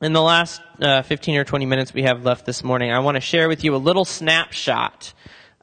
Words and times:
in 0.00 0.12
the 0.12 0.22
last 0.22 0.60
uh, 0.80 1.02
15 1.02 1.36
or 1.36 1.44
20 1.44 1.66
minutes 1.66 1.92
we 1.92 2.02
have 2.02 2.24
left 2.24 2.46
this 2.46 2.62
morning, 2.62 2.92
I 2.92 3.00
want 3.00 3.16
to 3.16 3.20
share 3.20 3.48
with 3.48 3.64
you 3.64 3.74
a 3.74 3.78
little 3.78 4.04
snapshot 4.04 5.12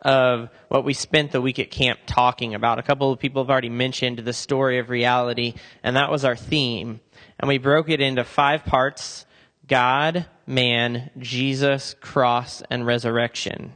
of 0.01 0.49
what 0.67 0.83
we 0.83 0.93
spent 0.93 1.31
the 1.31 1.41
week 1.41 1.57
at 1.57 1.71
camp 1.71 1.99
talking 2.05 2.53
about. 2.53 2.77
A 2.77 2.83
couple 2.83 3.11
of 3.11 3.19
people 3.19 3.41
have 3.41 3.49
already 3.49 3.69
mentioned 3.69 4.19
the 4.19 4.33
story 4.33 4.77
of 4.77 4.89
reality, 4.89 5.53
and 5.83 5.95
that 5.95 6.11
was 6.11 6.25
our 6.25 6.35
theme. 6.35 6.99
And 7.39 7.47
we 7.47 7.57
broke 7.57 7.89
it 7.89 8.01
into 8.01 8.23
five 8.23 8.65
parts 8.65 9.25
God, 9.67 10.27
man, 10.45 11.09
Jesus, 11.17 11.95
cross, 11.99 12.61
and 12.69 12.85
resurrection. 12.85 13.73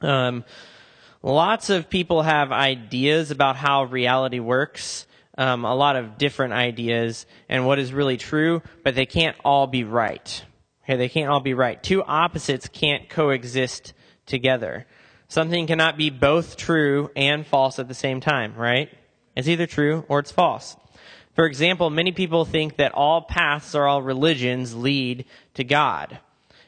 Um, 0.00 0.44
lots 1.22 1.70
of 1.70 1.88
people 1.88 2.22
have 2.22 2.50
ideas 2.50 3.30
about 3.30 3.56
how 3.56 3.84
reality 3.84 4.40
works 4.40 5.06
um, 5.36 5.64
a 5.64 5.74
lot 5.74 5.96
of 5.96 6.18
different 6.18 6.54
ideas 6.54 7.26
and 7.48 7.66
what 7.66 7.78
is 7.78 7.92
really 7.92 8.16
true, 8.16 8.62
but 8.82 8.94
they 8.94 9.06
can't 9.06 9.36
all 9.44 9.66
be 9.66 9.84
right. 9.84 10.44
Okay, 10.84 10.96
they 10.96 11.08
can't 11.08 11.30
all 11.30 11.40
be 11.40 11.54
right. 11.54 11.82
Two 11.82 12.02
opposites 12.02 12.68
can't 12.68 13.08
coexist 13.08 13.92
together. 14.24 14.86
Something 15.28 15.66
cannot 15.66 15.96
be 15.96 16.10
both 16.10 16.56
true 16.56 17.10
and 17.16 17.44
false 17.44 17.78
at 17.78 17.88
the 17.88 17.94
same 17.94 18.20
time, 18.20 18.54
right? 18.54 18.88
It's 19.34 19.48
either 19.48 19.66
true 19.66 20.04
or 20.08 20.20
it's 20.20 20.30
false. 20.30 20.76
For 21.34 21.44
example, 21.44 21.90
many 21.90 22.12
people 22.12 22.44
think 22.44 22.76
that 22.76 22.92
all 22.92 23.22
paths 23.22 23.74
or 23.74 23.86
all 23.86 24.00
religions 24.00 24.74
lead 24.74 25.26
to 25.54 25.64
God. 25.64 26.18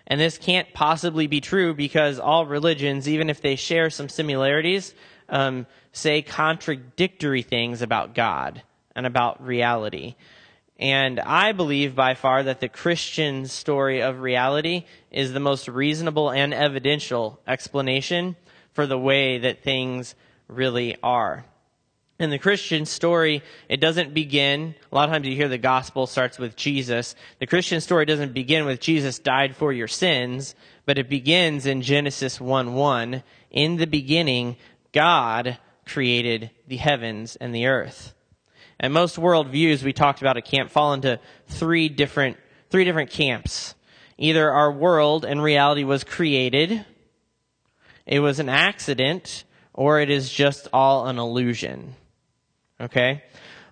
And 0.07 0.21
this 0.21 0.37
can't 0.37 0.73
possibly 0.75 1.27
be 1.27 1.41
true 1.41 1.75
because 1.75 2.19
all 2.19 2.45
religions, 2.47 3.09
even 3.09 3.31
if 3.31 3.41
they 3.41 3.57
share 3.57 3.89
some 3.89 4.09
similarities, 4.09 4.95
um, 5.29 5.67
say 5.93 6.23
contradictory 6.23 7.43
things 7.43 7.83
about 7.83 8.15
God 8.15 8.63
and 8.95 9.07
about 9.07 9.45
reality. 9.45 10.15
And 10.79 11.19
I 11.19 11.53
believe 11.53 11.97
by 11.97 12.15
far 12.15 12.45
that 12.45 12.61
the 12.61 12.69
Christian 12.69 13.47
story 13.47 14.01
of 14.01 14.21
reality 14.21 14.85
is 15.11 15.33
the 15.33 15.41
most 15.41 15.67
reasonable 15.67 16.31
and 16.31 16.55
evidential 16.55 17.41
explanation 17.47 18.37
for 18.73 18.87
the 18.87 18.99
way 18.99 19.39
that 19.39 19.65
things 19.65 20.15
really 20.47 20.97
are. 21.03 21.45
In 22.21 22.31
the 22.31 22.39
Christian 22.39 22.85
story, 22.85 23.43
it 23.69 23.81
doesn't 23.81 24.13
begin, 24.13 24.75
a 24.91 24.95
lot 24.95 25.09
of 25.09 25.13
times 25.13 25.27
you 25.27 25.37
hear 25.37 25.49
the 25.49 25.59
gospel 25.59 26.07
starts 26.09 26.37
with 26.37 26.57
Jesus. 26.57 27.15
The 27.39 27.47
Christian 27.47 27.81
story 27.81 28.07
doesn't 28.07 28.33
begin 28.33 28.67
with 28.67 28.81
Jesus 28.81 29.21
died 29.21 29.55
for 29.55 29.73
your 29.73 29.87
sins, 29.87 30.57
but 30.85 30.99
it 30.99 31.09
begins 31.09 31.65
in 31.67 31.83
Genesis 31.83 32.41
1 32.41 32.75
1. 32.75 33.23
In 33.53 33.77
the 33.77 33.87
beginning, 33.87 34.57
God 34.99 35.59
created 35.87 36.51
the 36.67 36.77
heavens 36.77 37.37
and 37.37 37.55
the 37.55 37.67
earth. 37.67 38.15
And 38.81 38.93
most 38.93 39.15
worldviews 39.15 39.85
we 39.85 39.93
talked 39.93 40.21
about 40.21 40.37
at 40.37 40.45
camp 40.45 40.71
fall 40.71 40.93
into 40.93 41.21
three 41.47 41.89
different, 41.89 42.37
three 42.69 42.83
different 42.83 43.11
camps. 43.11 43.77
Either 44.19 44.51
our 44.51 44.73
world 44.73 45.25
and 45.25 45.41
reality 45.41 45.85
was 45.85 46.03
created, 46.03 46.85
it 48.07 48.19
was 48.19 48.41
an 48.41 48.49
accident, 48.49 49.45
or 49.73 50.01
it 50.01 50.11
is 50.11 50.33
just 50.33 50.67
all 50.73 51.07
an 51.07 51.21
illusion. 51.21 51.95
Okay? 52.81 53.23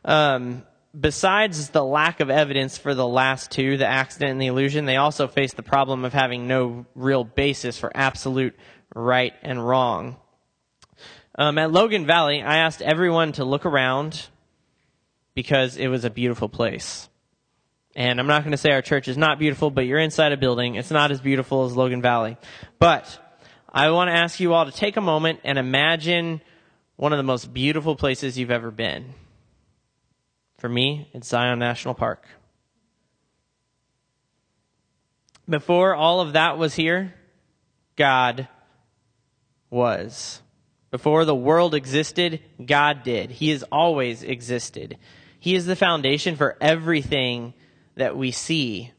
Um, 0.05 0.63
besides 0.99 1.71
the 1.71 1.85
lack 1.85 2.21
of 2.21 2.31
evidence 2.31 2.79
for 2.79 2.95
the 2.95 3.07
last 3.07 3.51
two, 3.51 3.77
the 3.79 3.87
accident 3.87 4.31
and 4.31 4.41
the 4.41 4.47
illusion, 4.47 4.85
they 4.85 4.97
also 4.97 5.27
face 5.27 5.55
the 5.55 5.65
problem 5.65 6.05
of 6.05 6.13
having 6.13 6.47
no 6.47 6.87
real 6.95 7.25
basis 7.25 7.77
for 7.77 7.91
absolute 7.97 8.55
right 8.95 9.35
and 9.43 9.67
wrong. 9.67 10.19
Um, 11.39 11.59
at 11.59 11.71
Logan 11.71 12.07
Valley, 12.07 12.43
I 12.43 12.59
asked 12.59 12.81
everyone 12.81 13.33
to 13.33 13.45
look 13.45 13.67
around 13.67 14.27
because 15.35 15.77
it 15.77 15.89
was 15.89 16.05
a 16.05 16.11
beautiful 16.11 16.49
place. 16.49 17.11
And 17.95 18.19
I'm 18.19 18.27
not 18.27 18.43
going 18.43 18.53
to 18.53 18.59
say 18.59 18.73
our 18.73 18.83
church 18.83 19.07
is 19.07 19.19
not 19.19 19.39
beautiful, 19.39 19.71
but 19.71 19.87
you're 19.87 19.99
inside 19.99 20.33
a 20.33 20.37
building. 20.39 20.77
It's 20.77 20.91
not 20.91 21.11
as 21.11 21.21
beautiful 21.21 21.67
as 21.67 21.77
Logan 21.77 22.01
Valley. 22.01 22.39
But 22.79 23.19
I 23.71 23.91
want 23.91 24.09
to 24.09 24.15
ask 24.15 24.41
you 24.41 24.55
all 24.55 24.65
to 24.65 24.73
take 24.73 24.97
a 24.97 25.03
moment 25.03 25.41
and 25.45 25.59
imagine 25.59 26.41
one 26.97 27.13
of 27.13 27.19
the 27.19 27.23
most 27.23 27.53
beautiful 27.53 27.97
places 27.97 28.39
you've 28.39 28.51
ever 28.51 28.71
been. 28.71 29.13
For 30.59 30.69
me, 30.71 31.11
it's 31.13 31.29
Zion 31.29 31.59
National 31.59 31.93
Park. 31.93 32.27
Before 35.47 35.95
all 35.95 36.21
of 36.21 36.33
that 36.33 36.57
was 36.57 36.75
here, 36.75 37.15
God 37.95 38.49
was. 39.69 40.41
Before 40.97 41.27
the 41.27 41.35
world 41.35 41.75
existed, 41.75 42.41
God 42.65 43.03
did. 43.03 43.31
He 43.31 43.51
has 43.51 43.63
always 43.65 44.23
existed. 44.23 44.97
He 45.39 45.55
is 45.55 45.67
the 45.67 45.77
foundation 45.77 46.37
for 46.37 46.57
everything 46.59 47.53
that 47.97 48.17
we 48.17 48.31
see, 48.31 48.93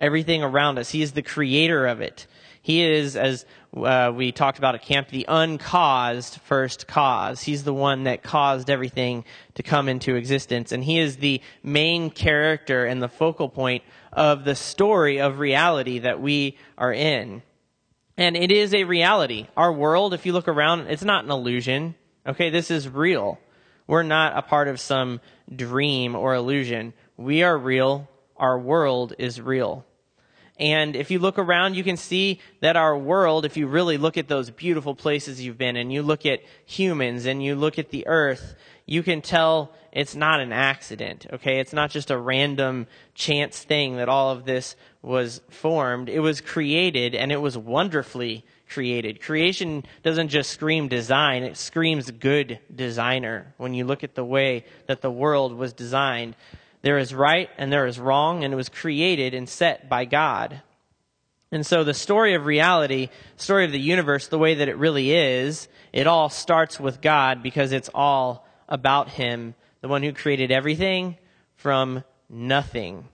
everything 0.00 0.42
around 0.42 0.80
us. 0.80 0.90
He 0.90 1.00
is 1.00 1.12
the 1.12 1.22
creator 1.22 1.86
of 1.86 2.00
it. 2.00 2.26
He 2.60 2.82
is, 2.82 3.14
as 3.14 3.46
uh, 3.72 4.10
we 4.12 4.32
talked 4.32 4.58
about 4.58 4.74
at 4.74 4.82
camp, 4.82 5.10
the 5.10 5.26
uncaused 5.28 6.40
first 6.40 6.88
cause. 6.88 7.40
He's 7.40 7.62
the 7.62 7.72
one 7.72 8.02
that 8.02 8.24
caused 8.24 8.68
everything 8.68 9.24
to 9.54 9.62
come 9.62 9.88
into 9.88 10.16
existence. 10.16 10.72
And 10.72 10.82
he 10.82 10.98
is 10.98 11.18
the 11.18 11.40
main 11.62 12.10
character 12.10 12.84
and 12.84 13.00
the 13.00 13.06
focal 13.06 13.48
point 13.48 13.84
of 14.12 14.42
the 14.42 14.56
story 14.56 15.20
of 15.20 15.38
reality 15.38 16.00
that 16.00 16.20
we 16.20 16.58
are 16.76 16.92
in. 16.92 17.42
And 18.18 18.36
it 18.36 18.50
is 18.50 18.74
a 18.74 18.82
reality. 18.82 19.46
Our 19.56 19.72
world, 19.72 20.12
if 20.12 20.26
you 20.26 20.32
look 20.32 20.48
around, 20.48 20.88
it's 20.88 21.04
not 21.04 21.24
an 21.24 21.30
illusion. 21.30 21.94
Okay, 22.26 22.50
this 22.50 22.68
is 22.68 22.88
real. 22.88 23.38
We're 23.86 24.02
not 24.02 24.36
a 24.36 24.42
part 24.42 24.66
of 24.66 24.80
some 24.80 25.20
dream 25.54 26.16
or 26.16 26.34
illusion. 26.34 26.94
We 27.16 27.44
are 27.44 27.56
real. 27.56 28.08
Our 28.36 28.58
world 28.58 29.14
is 29.18 29.40
real. 29.40 29.86
And 30.58 30.96
if 30.96 31.12
you 31.12 31.20
look 31.20 31.38
around, 31.38 31.76
you 31.76 31.84
can 31.84 31.96
see 31.96 32.40
that 32.60 32.74
our 32.74 32.98
world, 32.98 33.44
if 33.44 33.56
you 33.56 33.68
really 33.68 33.98
look 33.98 34.18
at 34.18 34.26
those 34.26 34.50
beautiful 34.50 34.96
places 34.96 35.40
you've 35.40 35.56
been 35.56 35.76
and 35.76 35.92
you 35.92 36.02
look 36.02 36.26
at 36.26 36.40
humans 36.66 37.24
and 37.24 37.40
you 37.40 37.54
look 37.54 37.78
at 37.78 37.90
the 37.90 38.04
earth, 38.08 38.56
you 38.88 39.02
can 39.02 39.20
tell 39.20 39.70
it's 39.92 40.14
not 40.14 40.40
an 40.40 40.50
accident, 40.50 41.26
okay? 41.34 41.60
It's 41.60 41.74
not 41.74 41.90
just 41.90 42.10
a 42.10 42.16
random 42.16 42.86
chance 43.14 43.62
thing 43.62 43.96
that 43.96 44.08
all 44.08 44.30
of 44.30 44.46
this 44.46 44.76
was 45.02 45.42
formed. 45.50 46.08
It 46.08 46.20
was 46.20 46.40
created 46.40 47.14
and 47.14 47.30
it 47.30 47.36
was 47.36 47.56
wonderfully 47.56 48.46
created. 48.66 49.20
Creation 49.20 49.84
doesn't 50.02 50.28
just 50.28 50.50
scream 50.50 50.88
design, 50.88 51.42
it 51.42 51.58
screams 51.58 52.10
good 52.10 52.60
designer. 52.74 53.52
When 53.58 53.74
you 53.74 53.84
look 53.84 54.04
at 54.04 54.14
the 54.14 54.24
way 54.24 54.64
that 54.86 55.02
the 55.02 55.10
world 55.10 55.52
was 55.52 55.74
designed, 55.74 56.34
there 56.80 56.96
is 56.96 57.12
right 57.12 57.50
and 57.58 57.70
there 57.70 57.86
is 57.86 58.00
wrong, 58.00 58.42
and 58.42 58.54
it 58.54 58.56
was 58.56 58.70
created 58.70 59.34
and 59.34 59.46
set 59.46 59.88
by 59.90 60.06
God. 60.06 60.62
And 61.52 61.66
so 61.66 61.84
the 61.84 61.94
story 61.94 62.34
of 62.34 62.46
reality, 62.46 63.10
story 63.36 63.66
of 63.66 63.72
the 63.72 63.80
universe, 63.80 64.28
the 64.28 64.38
way 64.38 64.54
that 64.54 64.68
it 64.68 64.76
really 64.76 65.12
is, 65.12 65.68
it 65.92 66.06
all 66.06 66.30
starts 66.30 66.80
with 66.80 67.02
God 67.02 67.42
because 67.42 67.72
it's 67.72 67.90
all 67.94 68.47
about 68.68 69.10
Him, 69.10 69.54
the 69.80 69.88
one 69.88 70.02
who 70.02 70.12
created 70.12 70.50
everything 70.50 71.16
from 71.56 72.04
nothing. 72.28 73.08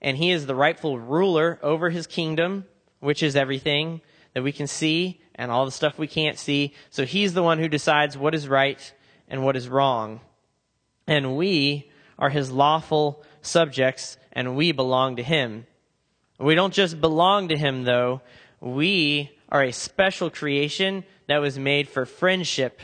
And 0.00 0.16
He 0.16 0.30
is 0.30 0.46
the 0.46 0.54
rightful 0.54 0.98
ruler 0.98 1.58
over 1.62 1.90
His 1.90 2.06
kingdom, 2.06 2.66
which 3.00 3.22
is 3.22 3.36
everything 3.36 4.00
that 4.34 4.42
we 4.42 4.52
can 4.52 4.66
see 4.66 5.20
and 5.34 5.50
all 5.50 5.64
the 5.64 5.70
stuff 5.70 5.98
we 5.98 6.06
can't 6.06 6.38
see. 6.38 6.74
So 6.90 7.04
He's 7.04 7.34
the 7.34 7.42
one 7.42 7.58
who 7.58 7.68
decides 7.68 8.16
what 8.16 8.34
is 8.34 8.48
right 8.48 8.92
and 9.28 9.44
what 9.44 9.56
is 9.56 9.68
wrong. 9.68 10.20
And 11.06 11.36
we 11.36 11.90
are 12.18 12.30
His 12.30 12.50
lawful 12.50 13.22
subjects 13.40 14.16
and 14.32 14.56
we 14.56 14.72
belong 14.72 15.16
to 15.16 15.22
Him. 15.22 15.66
We 16.38 16.54
don't 16.54 16.74
just 16.74 17.00
belong 17.00 17.48
to 17.48 17.56
Him 17.56 17.84
though. 17.84 18.22
We 18.60 19.30
are 19.48 19.62
a 19.62 19.72
special 19.72 20.30
creation 20.30 21.04
that 21.26 21.38
was 21.38 21.58
made 21.58 21.88
for 21.88 22.06
friendship 22.06 22.80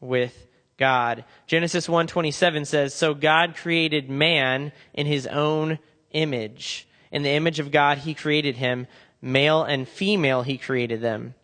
with 0.00 0.46
God. 0.80 1.24
Genesis 1.46 1.88
1:27 1.88 2.64
says, 2.64 2.92
"So 2.92 3.14
God 3.14 3.54
created 3.54 4.10
man 4.10 4.72
in 4.92 5.06
his 5.06 5.28
own 5.28 5.78
image. 6.10 6.88
In 7.12 7.22
the 7.22 7.30
image 7.30 7.60
of 7.60 7.70
God 7.70 7.98
he 7.98 8.14
created 8.14 8.56
him, 8.56 8.88
male 9.22 9.62
and 9.62 9.86
female 9.86 10.42
he 10.42 10.58
created 10.58 11.00
them." 11.02 11.34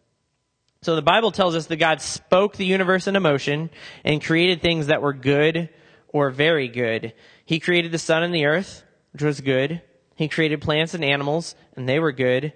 So 0.83 0.97
the 0.97 1.03
Bible 1.03 1.31
tells 1.31 1.55
us 1.55 1.67
that 1.67 1.77
God 1.77 2.01
spoke 2.01 2.57
the 2.57 2.65
universe 2.65 3.07
into 3.07 3.21
motion 3.21 3.71
and 4.05 4.25
created 4.25 4.63
things 4.63 4.87
that 4.87 5.03
were 5.03 5.13
good 5.13 5.69
or 6.09 6.31
very 6.31 6.69
good. 6.69 7.13
He 7.45 7.61
created 7.61 7.93
the 7.93 7.99
sun 7.99 8.23
and 8.23 8.35
the 8.35 8.47
earth, 8.47 8.85
which 9.13 9.23
was 9.23 9.41
good. 9.41 9.83
He 10.15 10.29
created 10.29 10.63
plants 10.63 10.95
and 10.95 11.05
animals, 11.05 11.55
and 11.77 11.89
they 11.89 11.99
were 11.99 12.13
good. 12.13 12.55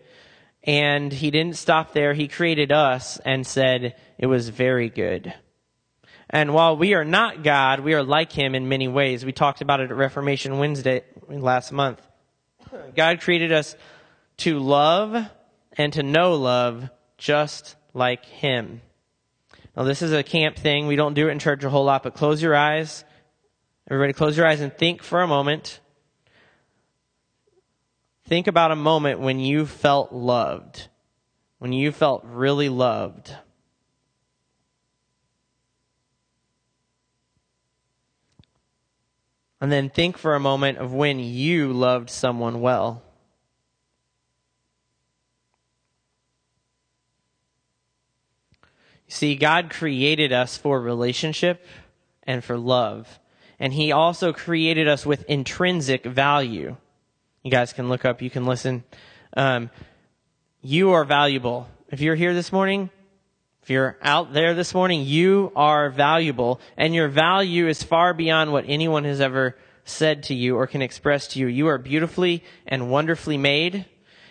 And 0.64 1.12
he 1.12 1.30
didn't 1.30 1.56
stop 1.56 1.92
there. 1.92 2.14
He 2.14 2.28
created 2.28 2.72
us 2.72 3.18
and 3.24 3.46
said 3.46 3.96
it 4.18 4.26
was 4.26 4.48
very 4.48 4.88
good. 4.88 5.34
And 6.32 6.54
while 6.54 6.76
we 6.76 6.94
are 6.94 7.04
not 7.04 7.42
God, 7.42 7.80
we 7.80 7.92
are 7.94 8.04
like 8.04 8.30
Him 8.30 8.54
in 8.54 8.68
many 8.68 8.86
ways. 8.86 9.24
We 9.24 9.32
talked 9.32 9.60
about 9.60 9.80
it 9.80 9.90
at 9.90 9.96
Reformation 9.96 10.58
Wednesday 10.58 11.02
last 11.28 11.72
month. 11.72 12.00
God 12.94 13.20
created 13.20 13.50
us 13.50 13.74
to 14.38 14.60
love 14.60 15.26
and 15.76 15.92
to 15.92 16.04
know 16.04 16.34
love 16.34 16.88
just 17.18 17.74
like 17.94 18.24
Him. 18.24 18.80
Now, 19.76 19.82
this 19.82 20.02
is 20.02 20.12
a 20.12 20.22
camp 20.22 20.56
thing. 20.56 20.86
We 20.86 20.94
don't 20.94 21.14
do 21.14 21.28
it 21.28 21.32
in 21.32 21.40
church 21.40 21.64
a 21.64 21.70
whole 21.70 21.84
lot, 21.84 22.04
but 22.04 22.14
close 22.14 22.40
your 22.40 22.54
eyes. 22.54 23.04
Everybody, 23.90 24.12
close 24.12 24.36
your 24.36 24.46
eyes 24.46 24.60
and 24.60 24.72
think 24.72 25.02
for 25.02 25.22
a 25.22 25.26
moment. 25.26 25.80
think 28.26 28.46
about 28.46 28.70
a 28.70 28.76
moment 28.76 29.18
when 29.18 29.40
you 29.40 29.66
felt 29.66 30.12
loved, 30.12 30.86
when 31.58 31.72
you 31.72 31.90
felt 31.90 32.22
really 32.24 32.68
loved. 32.68 33.34
And 39.60 39.70
then 39.70 39.90
think 39.90 40.16
for 40.16 40.34
a 40.34 40.40
moment 40.40 40.78
of 40.78 40.92
when 40.92 41.18
you 41.18 41.72
loved 41.72 42.08
someone 42.08 42.60
well. 42.60 43.02
See, 49.06 49.34
God 49.34 49.70
created 49.70 50.32
us 50.32 50.56
for 50.56 50.80
relationship 50.80 51.66
and 52.22 52.44
for 52.44 52.56
love. 52.56 53.18
And 53.58 53.74
He 53.74 53.92
also 53.92 54.32
created 54.32 54.88
us 54.88 55.04
with 55.04 55.28
intrinsic 55.28 56.04
value. 56.04 56.76
You 57.42 57.50
guys 57.50 57.72
can 57.72 57.88
look 57.88 58.04
up, 58.04 58.22
you 58.22 58.30
can 58.30 58.46
listen. 58.46 58.84
Um, 59.36 59.70
you 60.62 60.92
are 60.92 61.04
valuable. 61.04 61.68
If 61.88 62.00
you're 62.00 62.14
here 62.14 62.34
this 62.34 62.52
morning, 62.52 62.88
if 63.62 63.68
you're 63.68 63.98
out 64.02 64.32
there 64.32 64.54
this 64.54 64.74
morning, 64.74 65.04
you 65.04 65.52
are 65.54 65.90
valuable. 65.90 66.60
And 66.76 66.94
your 66.94 67.08
value 67.08 67.68
is 67.68 67.82
far 67.82 68.14
beyond 68.14 68.52
what 68.52 68.64
anyone 68.66 69.04
has 69.04 69.20
ever 69.20 69.56
said 69.84 70.24
to 70.24 70.34
you 70.34 70.56
or 70.56 70.66
can 70.66 70.82
express 70.82 71.28
to 71.28 71.38
you. 71.38 71.46
You 71.46 71.68
are 71.68 71.78
beautifully 71.78 72.42
and 72.66 72.90
wonderfully 72.90 73.36
made. 73.36 73.86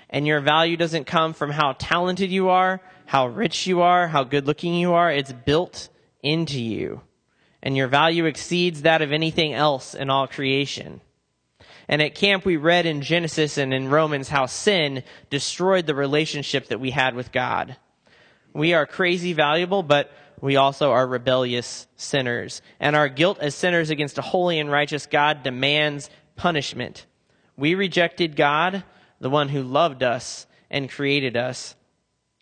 And 0.10 0.26
your 0.26 0.40
value 0.40 0.78
doesn't 0.78 1.06
come 1.06 1.34
from 1.34 1.52
how 1.52 1.74
talented 1.78 2.32
you 2.32 2.50
are, 2.50 2.82
how 3.06 3.28
rich 3.28 3.68
you 3.68 3.82
are, 3.82 4.08
how 4.08 4.24
good 4.24 4.48
looking 4.48 4.74
you 4.74 4.94
are. 4.94 5.12
It's 5.12 5.32
built 5.32 5.90
into 6.24 6.60
you. 6.60 7.02
And 7.62 7.78
your 7.78 7.88
value 7.88 8.26
exceeds 8.26 8.82
that 8.82 9.02
of 9.02 9.12
anything 9.12 9.54
else 9.54 9.94
in 9.94 10.10
all 10.10 10.28
creation. 10.28 11.02
And 11.88 12.02
at 12.02 12.16
camp, 12.16 12.46
we 12.46 12.58
read 12.58 12.86
in 12.86 13.02
Genesis 13.02 13.58
and 13.58 13.74
in 13.74 13.90
Romans 13.90 14.30
how 14.30 14.48
sin 14.48 15.04
destroyed 15.30 15.86
the 15.86 15.96
relationship 15.96 16.68
that 16.68 16.80
we 16.80 16.92
had 16.92 17.16
with 17.16 17.32
God. 17.32 17.76
We 18.54 18.74
are 18.74 18.86
crazy 18.86 19.34
valuable, 19.34 19.84
but 19.84 20.12
we 20.42 20.56
also 20.56 20.92
are 20.92 21.06
rebellious 21.06 21.88
sinners. 21.96 22.62
And 22.80 22.96
our 22.96 23.10
guilt 23.10 23.40
as 23.40 23.56
sinners 23.56 23.90
against 23.90 24.18
a 24.18 24.24
holy 24.24 24.60
and 24.60 24.72
righteous 24.72 25.06
God 25.06 25.44
demands 25.44 26.10
punishment. 26.36 27.06
We 27.58 27.76
rejected 27.76 28.36
God, 28.36 28.84
the 29.20 29.30
one 29.30 29.50
who 29.50 29.62
loved 29.64 30.02
us 30.04 30.48
and 30.72 30.90
created 30.90 31.36
us. 31.36 31.76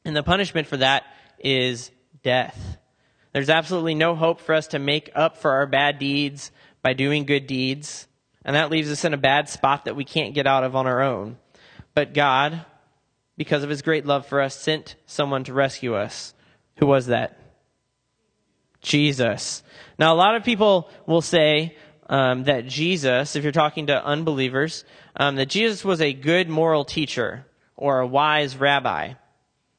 And 0.05 0.15
the 0.15 0.23
punishment 0.23 0.67
for 0.67 0.77
that 0.77 1.03
is 1.39 1.91
death. 2.23 2.77
There's 3.33 3.49
absolutely 3.49 3.95
no 3.95 4.15
hope 4.15 4.39
for 4.39 4.55
us 4.55 4.67
to 4.67 4.79
make 4.79 5.11
up 5.15 5.37
for 5.37 5.51
our 5.51 5.65
bad 5.65 5.99
deeds 5.99 6.51
by 6.81 6.93
doing 6.93 7.25
good 7.25 7.47
deeds. 7.47 8.07
And 8.45 8.55
that 8.55 8.71
leaves 8.71 8.91
us 8.91 9.03
in 9.03 9.13
a 9.13 9.17
bad 9.17 9.49
spot 9.49 9.85
that 9.85 9.95
we 9.95 10.05
can't 10.05 10.33
get 10.33 10.47
out 10.47 10.63
of 10.63 10.75
on 10.75 10.87
our 10.87 11.01
own. 11.01 11.37
But 11.93 12.13
God, 12.13 12.65
because 13.37 13.63
of 13.63 13.69
his 13.69 13.81
great 13.81 14.05
love 14.05 14.25
for 14.25 14.41
us, 14.41 14.55
sent 14.55 14.95
someone 15.05 15.43
to 15.45 15.53
rescue 15.53 15.95
us. 15.95 16.33
Who 16.77 16.87
was 16.87 17.07
that? 17.07 17.39
Jesus. 18.81 19.63
Now, 19.99 20.13
a 20.13 20.17
lot 20.17 20.35
of 20.35 20.43
people 20.43 20.89
will 21.05 21.21
say 21.21 21.75
um, 22.09 22.43
that 22.45 22.67
Jesus, 22.67 23.35
if 23.35 23.43
you're 23.43 23.51
talking 23.51 23.87
to 23.87 24.05
unbelievers, 24.05 24.85
um, 25.15 25.35
that 25.35 25.49
Jesus 25.49 25.83
was 25.83 26.01
a 26.01 26.13
good 26.13 26.49
moral 26.49 26.85
teacher 26.85 27.45
or 27.75 27.99
a 27.99 28.07
wise 28.07 28.57
rabbi. 28.57 29.13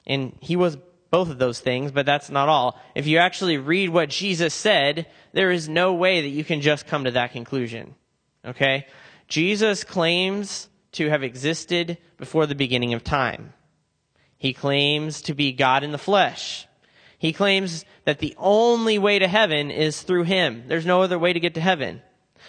And 0.07 0.37
he 0.41 0.57
was 0.57 0.77
both 1.11 1.31
of 1.31 1.39
those 1.39 1.61
things, 1.61 1.91
but 1.91 2.07
that's 2.07 2.31
not 2.31 2.49
all. 2.49 2.79
If 2.95 3.07
you 3.07 3.19
actually 3.19 3.57
read 3.57 3.91
what 3.91 4.11
Jesus 4.11 4.55
said, 4.55 5.07
there 5.33 5.51
is 5.51 5.69
no 5.69 5.95
way 5.95 6.23
that 6.23 6.29
you 6.29 6.45
can 6.45 6.61
just 6.61 6.87
come 6.87 7.05
to 7.05 7.13
that 7.13 7.33
conclusion. 7.33 7.95
Okay? 8.45 8.87
Jesus 9.27 9.85
claims 9.85 10.69
to 10.99 11.09
have 11.09 11.23
existed 11.23 11.97
before 12.17 12.47
the 12.47 12.55
beginning 12.57 12.93
of 12.93 13.05
time. 13.05 13.53
He 14.37 14.53
claims 14.53 15.23
to 15.23 15.35
be 15.35 15.53
God 15.53 15.85
in 15.85 15.93
the 15.93 15.99
flesh. 15.99 16.67
He 17.19 17.33
claims 17.33 17.85
that 18.05 18.19
the 18.19 18.35
only 18.37 18.99
way 18.99 19.21
to 19.21 19.29
heaven 19.29 19.71
is 19.71 20.03
through 20.03 20.25
him. 20.25 20.65
There's 20.67 20.87
no 20.87 21.03
other 21.03 21.19
way 21.19 21.33
to 21.33 21.41
get 21.41 21.55
to 21.55 21.61
heaven. 21.61 22.03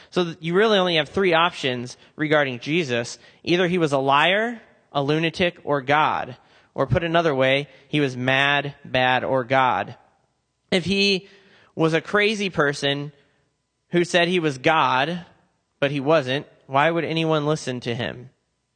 So 0.09 0.33
you 0.39 0.55
really 0.55 0.79
only 0.79 0.95
have 0.95 1.09
three 1.09 1.33
options 1.33 1.95
regarding 2.15 2.59
Jesus. 2.59 3.19
Either 3.43 3.67
he 3.67 3.77
was 3.77 3.91
a 3.91 3.99
liar, 3.99 4.59
a 4.91 5.03
lunatic, 5.03 5.59
or 5.63 5.81
God. 5.81 6.35
Or 6.73 6.87
put 6.87 7.03
another 7.03 7.35
way, 7.35 7.67
he 7.87 7.99
was 7.99 8.17
mad, 8.17 8.73
bad, 8.83 9.23
or 9.23 9.43
God. 9.43 9.95
If 10.71 10.85
he 10.85 11.27
was 11.75 11.93
a 11.93 12.01
crazy 12.01 12.49
person 12.49 13.11
who 13.89 14.03
said 14.03 14.27
he 14.27 14.39
was 14.39 14.57
God, 14.57 15.25
but 15.79 15.91
he 15.91 15.99
wasn't, 15.99 16.47
why 16.65 16.89
would 16.89 17.03
anyone 17.03 17.45
listen 17.45 17.79
to 17.81 17.93
him? 17.93 18.31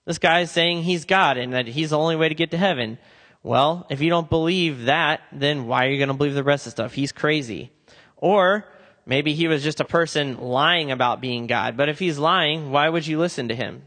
This 0.05 0.17
guy 0.17 0.41
is 0.41 0.51
saying 0.51 0.83
he's 0.83 1.05
God 1.05 1.37
and 1.37 1.53
that 1.53 1.67
he's 1.67 1.91
the 1.91 1.97
only 1.97 2.15
way 2.15 2.29
to 2.29 2.35
get 2.35 2.51
to 2.51 2.57
heaven. 2.57 2.97
Well, 3.41 3.85
if 3.89 4.01
you 4.01 4.09
don't 4.09 4.29
believe 4.29 4.85
that, 4.85 5.21
then 5.31 5.67
why 5.67 5.85
are 5.85 5.89
you 5.89 5.97
going 5.97 6.09
to 6.09 6.13
believe 6.13 6.33
the 6.33 6.43
rest 6.43 6.65
of 6.65 6.71
stuff? 6.71 6.93
He's 6.93 7.11
crazy. 7.11 7.71
Or 8.17 8.65
maybe 9.05 9.33
he 9.33 9.47
was 9.47 9.63
just 9.63 9.79
a 9.79 9.85
person 9.85 10.39
lying 10.39 10.91
about 10.91 11.21
being 11.21 11.47
God. 11.47 11.77
But 11.77 11.89
if 11.89 11.99
he's 11.99 12.17
lying, 12.17 12.71
why 12.71 12.89
would 12.89 13.05
you 13.07 13.19
listen 13.19 13.49
to 13.49 13.55
him? 13.55 13.83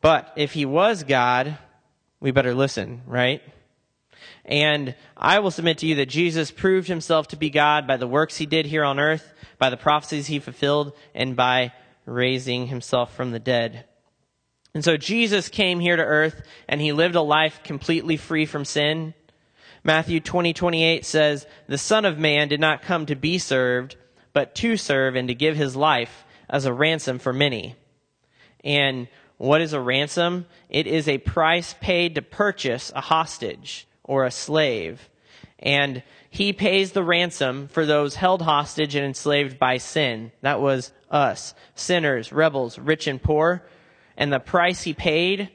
But 0.00 0.32
if 0.36 0.52
he 0.52 0.64
was 0.64 1.04
God, 1.04 1.58
we 2.20 2.30
better 2.30 2.54
listen, 2.54 3.02
right? 3.06 3.42
And 4.44 4.94
I 5.16 5.38
will 5.40 5.50
submit 5.50 5.78
to 5.78 5.86
you 5.86 5.96
that 5.96 6.06
Jesus 6.08 6.50
proved 6.50 6.88
himself 6.88 7.28
to 7.28 7.36
be 7.36 7.50
God 7.50 7.86
by 7.86 7.96
the 7.96 8.06
works 8.06 8.36
he 8.36 8.46
did 8.46 8.66
here 8.66 8.84
on 8.84 8.98
earth, 8.98 9.32
by 9.58 9.70
the 9.70 9.76
prophecies 9.76 10.26
he 10.26 10.38
fulfilled, 10.38 10.92
and 11.14 11.36
by 11.36 11.72
raising 12.06 12.66
himself 12.66 13.14
from 13.14 13.30
the 13.30 13.38
dead. 13.38 13.84
And 14.74 14.84
so 14.84 14.96
Jesus 14.96 15.48
came 15.48 15.80
here 15.80 15.96
to 15.96 16.02
earth 16.02 16.42
and 16.68 16.80
he 16.80 16.92
lived 16.92 17.16
a 17.16 17.22
life 17.22 17.62
completely 17.64 18.16
free 18.16 18.46
from 18.46 18.64
sin. 18.64 19.14
Matthew 19.82 20.20
20, 20.20 20.52
28 20.52 21.04
says, 21.04 21.46
The 21.66 21.78
Son 21.78 22.04
of 22.04 22.18
Man 22.18 22.48
did 22.48 22.60
not 22.60 22.82
come 22.82 23.06
to 23.06 23.16
be 23.16 23.38
served, 23.38 23.96
but 24.32 24.54
to 24.56 24.76
serve 24.76 25.16
and 25.16 25.28
to 25.28 25.34
give 25.34 25.56
his 25.56 25.74
life 25.74 26.24
as 26.48 26.66
a 26.66 26.72
ransom 26.72 27.18
for 27.18 27.32
many. 27.32 27.76
And 28.62 29.08
what 29.38 29.62
is 29.62 29.72
a 29.72 29.80
ransom? 29.80 30.46
It 30.68 30.86
is 30.86 31.08
a 31.08 31.18
price 31.18 31.74
paid 31.80 32.14
to 32.14 32.22
purchase 32.22 32.92
a 32.94 33.00
hostage 33.00 33.88
or 34.04 34.24
a 34.24 34.30
slave. 34.30 35.08
And 35.58 36.02
he 36.28 36.52
pays 36.52 36.92
the 36.92 37.02
ransom 37.02 37.68
for 37.68 37.86
those 37.86 38.16
held 38.16 38.42
hostage 38.42 38.94
and 38.94 39.04
enslaved 39.04 39.58
by 39.58 39.78
sin. 39.78 40.32
That 40.42 40.60
was 40.60 40.92
us, 41.10 41.54
sinners, 41.74 42.32
rebels, 42.32 42.78
rich 42.78 43.06
and 43.06 43.20
poor. 43.22 43.62
And 44.16 44.32
the 44.32 44.40
price 44.40 44.82
he 44.82 44.92
paid, 44.92 45.50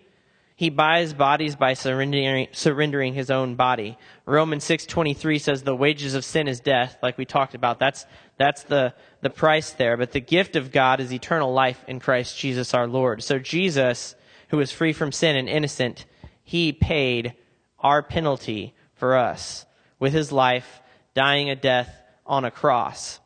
he 0.56 0.70
buys 0.70 1.14
bodies 1.14 1.56
by 1.56 1.74
surrendering, 1.74 2.48
surrendering 2.54 3.14
his 3.14 3.30
own 3.30 3.56
body. 3.56 3.98
Romans 4.26 4.64
6:23 4.64 5.40
says 5.40 5.64
the 5.64 5.76
wages 5.76 6.16
of 6.16 6.24
sin 6.24 6.48
is 6.48 6.62
death, 6.62 6.98
like 7.04 7.18
we 7.18 7.26
talked 7.26 7.56
about. 7.56 7.78
That's 7.78 8.06
that's 8.38 8.64
the, 8.64 8.94
the 9.22 9.30
price 9.30 9.72
there. 9.72 9.98
But 9.98 10.12
the 10.12 10.20
gift 10.20 10.56
of 10.56 10.72
God 10.72 11.00
is 11.00 11.12
eternal 11.12 11.54
life 11.54 11.84
in 11.88 12.00
Christ 12.00 12.38
Jesus 12.38 12.74
our 12.74 12.88
Lord. 12.88 13.24
So 13.24 13.40
Jesus, 13.40 14.16
who 14.50 14.60
is 14.60 14.72
free 14.72 14.94
from 14.94 15.12
sin 15.12 15.36
and 15.36 15.50
innocent, 15.50 16.06
he 16.44 16.72
paid 16.72 17.34
our 17.80 18.04
penalty 18.04 18.76
for 18.94 19.16
us 19.16 19.66
with 20.00 20.14
his 20.14 20.32
life, 20.32 20.82
dying 21.14 21.50
a 21.50 21.56
death 21.56 22.02
on 22.26 22.46
a 22.46 22.52
cross. 22.52 23.20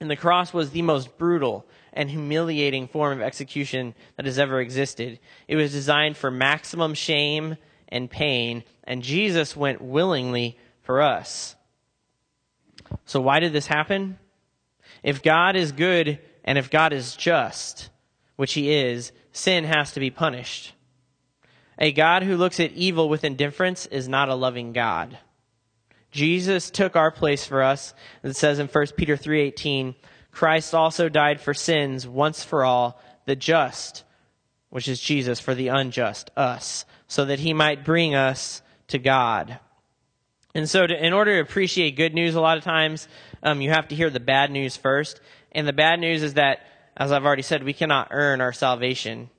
And 0.00 0.10
the 0.10 0.16
cross 0.16 0.52
was 0.52 0.70
the 0.70 0.82
most 0.82 1.16
brutal 1.16 1.66
and 1.92 2.10
humiliating 2.10 2.88
form 2.88 3.18
of 3.18 3.24
execution 3.24 3.94
that 4.16 4.26
has 4.26 4.38
ever 4.38 4.60
existed. 4.60 5.18
It 5.48 5.56
was 5.56 5.72
designed 5.72 6.16
for 6.16 6.30
maximum 6.30 6.94
shame 6.94 7.56
and 7.88 8.10
pain, 8.10 8.64
and 8.82 9.02
Jesus 9.02 9.56
went 9.56 9.80
willingly 9.80 10.58
for 10.82 11.00
us. 11.00 11.54
So 13.06 13.20
why 13.20 13.40
did 13.40 13.52
this 13.52 13.66
happen? 13.66 14.18
If 15.02 15.22
God 15.22 15.56
is 15.56 15.72
good 15.72 16.18
and 16.44 16.58
if 16.58 16.70
God 16.70 16.92
is 16.92 17.16
just, 17.16 17.90
which 18.36 18.54
he 18.54 18.72
is, 18.72 19.12
sin 19.32 19.64
has 19.64 19.92
to 19.92 20.00
be 20.00 20.10
punished. 20.10 20.72
A 21.78 21.92
God 21.92 22.22
who 22.22 22.36
looks 22.36 22.60
at 22.60 22.72
evil 22.72 23.08
with 23.08 23.24
indifference 23.24 23.86
is 23.86 24.08
not 24.08 24.28
a 24.28 24.34
loving 24.34 24.72
God. 24.72 25.18
Jesus 26.14 26.70
took 26.70 26.94
our 26.94 27.10
place 27.10 27.44
for 27.44 27.60
us. 27.60 27.92
It 28.22 28.36
says 28.36 28.60
in 28.60 28.68
1 28.68 28.86
Peter 28.96 29.16
3:18, 29.16 29.96
Christ 30.30 30.72
also 30.72 31.08
died 31.08 31.40
for 31.40 31.52
sins 31.52 32.06
once 32.06 32.44
for 32.44 32.64
all, 32.64 33.02
the 33.26 33.34
just, 33.34 34.04
which 34.70 34.86
is 34.86 35.00
Jesus, 35.00 35.40
for 35.40 35.56
the 35.56 35.68
unjust, 35.68 36.30
us, 36.36 36.84
so 37.08 37.24
that 37.24 37.40
he 37.40 37.52
might 37.52 37.84
bring 37.84 38.14
us 38.14 38.62
to 38.88 38.98
God. 38.98 39.58
And 40.54 40.70
so, 40.70 40.86
to, 40.86 41.04
in 41.04 41.12
order 41.12 41.34
to 41.34 41.40
appreciate 41.40 41.96
good 41.96 42.14
news, 42.14 42.36
a 42.36 42.40
lot 42.40 42.58
of 42.58 42.64
times 42.64 43.08
um, 43.42 43.60
you 43.60 43.70
have 43.70 43.88
to 43.88 43.96
hear 43.96 44.08
the 44.08 44.20
bad 44.20 44.52
news 44.52 44.76
first. 44.76 45.20
And 45.50 45.66
the 45.66 45.72
bad 45.72 45.98
news 45.98 46.22
is 46.22 46.34
that, 46.34 46.60
as 46.96 47.10
I've 47.10 47.24
already 47.24 47.42
said, 47.42 47.64
we 47.64 47.72
cannot 47.72 48.08
earn 48.12 48.40
our 48.40 48.52
salvation. 48.52 49.30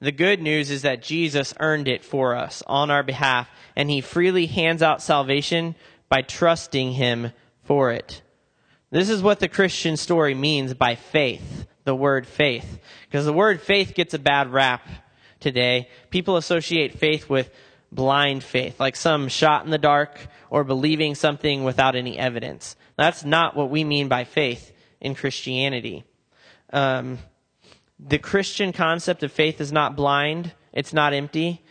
The 0.00 0.12
good 0.12 0.40
news 0.40 0.70
is 0.70 0.82
that 0.82 1.02
Jesus 1.02 1.54
earned 1.60 1.88
it 1.88 2.04
for 2.04 2.34
us 2.34 2.62
on 2.66 2.90
our 2.90 3.02
behalf, 3.02 3.48
and 3.76 3.90
he 3.90 4.00
freely 4.00 4.46
hands 4.46 4.82
out 4.82 5.02
salvation 5.02 5.74
by 6.08 6.22
trusting 6.22 6.92
him 6.92 7.32
for 7.62 7.92
it. 7.92 8.22
This 8.90 9.10
is 9.10 9.22
what 9.22 9.40
the 9.40 9.48
Christian 9.48 9.96
story 9.96 10.34
means 10.34 10.74
by 10.74 10.94
faith, 10.94 11.66
the 11.84 11.94
word 11.94 12.26
faith. 12.26 12.78
Because 13.06 13.24
the 13.24 13.32
word 13.32 13.60
faith 13.60 13.94
gets 13.94 14.14
a 14.14 14.18
bad 14.18 14.52
rap 14.52 14.86
today. 15.40 15.88
People 16.10 16.36
associate 16.36 16.98
faith 16.98 17.28
with 17.28 17.50
blind 17.90 18.44
faith, 18.44 18.78
like 18.78 18.96
some 18.96 19.28
shot 19.28 19.64
in 19.64 19.70
the 19.70 19.78
dark 19.78 20.18
or 20.50 20.64
believing 20.64 21.14
something 21.14 21.64
without 21.64 21.96
any 21.96 22.18
evidence. 22.18 22.76
That's 22.96 23.24
not 23.24 23.56
what 23.56 23.70
we 23.70 23.84
mean 23.84 24.08
by 24.08 24.24
faith 24.24 24.72
in 25.00 25.14
Christianity. 25.14 26.04
Um, 26.72 27.18
the 27.98 28.18
Christian 28.18 28.72
concept 28.72 29.22
of 29.22 29.32
faith 29.32 29.60
is 29.60 29.72
not 29.72 29.96
blind, 29.96 30.52
it's 30.72 30.92
not 30.92 31.12
empty. 31.12 31.62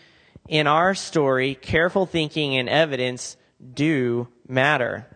In 0.47 0.67
our 0.67 0.93
story, 0.93 1.55
careful 1.55 2.05
thinking 2.05 2.57
and 2.57 2.67
evidence 2.67 3.37
do 3.73 4.27
matter. 4.47 5.07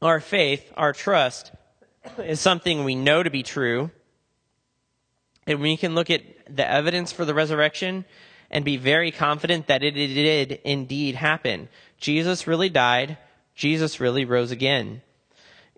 Our 0.00 0.20
faith, 0.20 0.72
our 0.76 0.92
trust, 0.92 1.52
is 2.18 2.40
something 2.40 2.84
we 2.84 2.94
know 2.94 3.22
to 3.22 3.30
be 3.30 3.42
true. 3.42 3.90
And 5.46 5.60
we 5.60 5.76
can 5.76 5.94
look 5.94 6.10
at 6.10 6.22
the 6.48 6.68
evidence 6.68 7.12
for 7.12 7.24
the 7.24 7.34
resurrection 7.34 8.04
and 8.50 8.64
be 8.64 8.76
very 8.76 9.10
confident 9.10 9.66
that 9.66 9.82
it 9.82 9.92
did 9.92 10.60
indeed 10.64 11.14
happen. 11.14 11.68
Jesus 11.98 12.46
really 12.46 12.68
died. 12.68 13.18
Jesus 13.54 14.00
really 14.00 14.24
rose 14.24 14.50
again. 14.50 15.02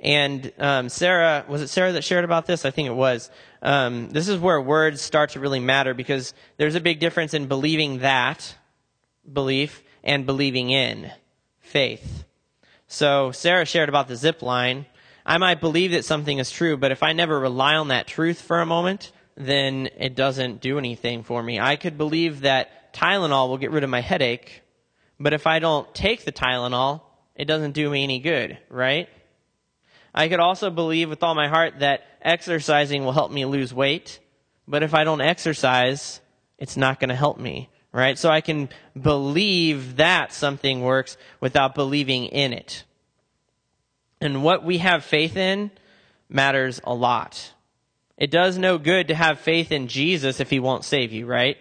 And 0.01 0.53
um, 0.59 0.89
Sarah, 0.89 1.45
was 1.49 1.63
it 1.63 1.69
Sarah 1.69 1.93
that 1.93 2.05
shared 2.05 2.25
about 2.25 2.47
this? 2.47 2.65
I 2.65 2.71
think 2.71 2.89
it 2.89 2.95
was. 2.95 3.31
Um, 3.63 4.11
this 4.11 4.29
is 4.29 4.39
where 4.39 4.61
words 4.61 5.01
start 5.01 5.31
to 5.31 5.41
really 5.41 5.61
matter 5.61 5.95
because 5.95 6.35
there's 6.59 6.75
a 6.75 6.81
big 6.81 7.01
difference 7.01 7.33
in 7.33 7.47
believing 7.47 8.01
that 8.01 8.57
belief 9.33 9.83
and 10.03 10.27
believing 10.27 10.71
in 10.71 11.11
faith. 11.75 12.25
So 12.87 13.33
Sarah 13.33 13.65
shared 13.65 13.89
about 13.89 14.07
the 14.07 14.15
zip 14.15 14.43
line. 14.43 14.87
I 15.27 15.39
might 15.39 15.61
believe 15.61 15.91
that 15.91 16.05
something 16.05 16.39
is 16.39 16.53
true, 16.53 16.77
but 16.77 16.93
if 16.93 17.03
I 17.03 17.13
never 17.15 17.41
rely 17.41 17.75
on 17.75 17.89
that 17.89 18.07
truth 18.07 18.41
for 18.41 18.61
a 18.61 18.67
moment, 18.67 19.11
then 19.37 19.89
it 19.99 20.15
doesn't 20.15 20.61
do 20.61 20.79
anything 20.79 21.25
for 21.25 21.43
me. 21.43 21.59
I 21.59 21.75
could 21.75 21.99
believe 21.99 22.43
that 22.43 22.95
Tylenol 22.95 23.49
will 23.49 23.59
get 23.59 23.73
rid 23.73 23.83
of 23.83 23.91
my 23.91 24.03
headache, 24.03 24.63
but 25.19 25.33
if 25.33 25.49
I 25.49 25.59
don't 25.59 25.93
take 25.93 26.25
the 26.25 26.31
Tylenol, 26.31 27.01
it 27.35 27.47
doesn't 27.47 27.73
do 27.73 27.91
me 27.91 28.05
any 28.05 28.21
good, 28.21 28.57
right? 28.71 29.09
I 30.15 30.29
could 30.29 30.39
also 30.39 30.71
believe 30.71 31.11
with 31.11 31.25
all 31.25 31.35
my 31.35 31.49
heart 31.49 31.81
that 31.81 32.05
exercising 32.23 33.05
will 33.05 33.11
help 33.11 33.33
me 33.33 33.47
lose 33.47 33.75
weight, 33.75 34.21
but 34.69 34.85
if 34.85 34.95
I 34.95 35.03
don't 35.03 35.21
exercise, 35.21 36.21
it's 36.57 36.77
not 36.77 37.01
going 37.01 37.09
to 37.09 37.17
help 37.17 37.41
me, 37.41 37.69
right? 37.95 38.19
So 38.19 38.29
I 38.29 38.41
can 38.41 38.69
believe 39.01 39.97
that 39.97 40.33
something 40.33 40.83
works 40.83 41.17
without 41.41 41.77
believing 41.77 42.27
in 42.27 42.53
it. 42.53 42.83
And 44.21 44.43
what 44.43 44.65
we 44.65 44.79
have 44.79 45.05
faith 45.05 45.37
in 45.37 45.71
matters 46.29 46.81
a 46.83 46.93
lot. 46.93 47.53
It 48.19 48.33
does 48.33 48.59
no 48.59 48.79
good 48.79 49.09
to 49.09 49.15
have 49.15 49.39
faith 49.39 49.71
in 49.71 49.87
Jesus 49.87 50.41
if 50.41 50.51
he 50.51 50.59
won't 50.59 50.85
save 50.85 51.13
you, 51.13 51.25
right? 51.25 51.57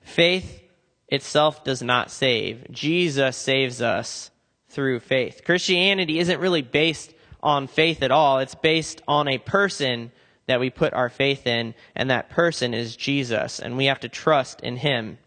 Faith 0.00 0.62
itself 1.08 1.64
does 1.64 1.82
not 1.82 2.10
save. 2.12 2.70
Jesus 2.70 3.36
saves 3.36 3.82
us 3.82 4.30
through 4.68 5.00
faith. 5.00 5.42
Christianity 5.44 6.20
isn't 6.20 6.40
really 6.40 6.62
based 6.62 7.12
on 7.42 7.66
faith 7.66 8.02
at 8.02 8.12
all. 8.12 8.38
It's 8.38 8.54
based 8.54 9.02
on 9.08 9.26
a 9.26 9.38
person 9.38 10.12
that 10.46 10.60
we 10.60 10.70
put 10.70 10.92
our 10.92 11.08
faith 11.08 11.46
in, 11.46 11.74
and 11.94 12.10
that 12.10 12.30
person 12.30 12.74
is 12.74 12.96
Jesus, 12.96 13.58
and 13.58 13.76
we 13.76 13.86
have 13.86 14.00
to 14.00 14.08
trust 14.08 14.60
in 14.60 14.76
him. 14.76 15.18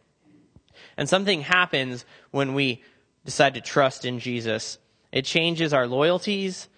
And 0.97 1.07
something 1.07 1.41
happens 1.41 2.05
when 2.31 2.53
we 2.53 2.83
decide 3.25 3.53
to 3.55 3.61
trust 3.61 4.05
in 4.05 4.19
Jesus. 4.19 4.77
It 5.11 5.25
changes 5.25 5.73
our 5.73 5.88
loyalties, 5.88 6.69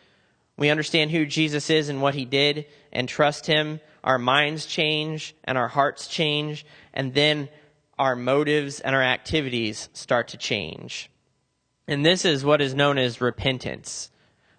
we 0.58 0.70
understand 0.70 1.10
who 1.10 1.26
Jesus 1.26 1.72
is 1.72 1.90
and 1.90 2.04
what 2.04 2.14
he 2.14 2.24
did 2.24 2.68
and 2.92 3.10
trust 3.10 3.48
him, 3.48 3.80
our 4.04 4.20
minds 4.20 4.68
change 4.68 5.36
and 5.44 5.58
our 5.58 5.68
hearts 5.68 6.08
change, 6.08 6.66
and 6.94 7.16
then 7.16 7.50
our 7.98 8.16
motives 8.16 8.80
and 8.80 8.96
our 8.96 9.02
activities 9.02 9.90
start 9.94 10.28
to 10.30 10.38
change. 10.38 11.10
And 11.88 12.06
this 12.06 12.26
is 12.26 12.46
what 12.46 12.62
is 12.62 12.76
known 12.76 12.98
as 12.98 13.22
repentance. 13.22 14.12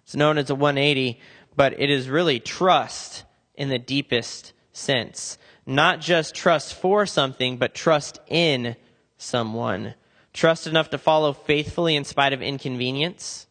It's 0.03 0.15
known 0.15 0.37
as 0.37 0.49
a 0.49 0.55
180, 0.55 1.19
but 1.55 1.79
it 1.79 1.89
is 1.89 2.09
really 2.09 2.39
trust 2.41 3.23
in 3.55 3.69
the 3.69 3.79
deepest 3.79 4.53
sense. 4.71 5.37
Not 5.65 6.01
just 6.01 6.35
trust 6.35 6.73
for 6.73 7.05
something, 7.05 7.57
but 7.57 7.73
trust 7.73 8.19
in 8.27 8.75
someone. 9.17 9.93
Trust 10.33 10.67
enough 10.67 10.89
to 10.89 10.97
follow 10.97 11.33
faithfully 11.33 11.95
in 11.95 12.03
spite 12.03 12.33
of 12.33 12.41
inconvenience 12.41 13.47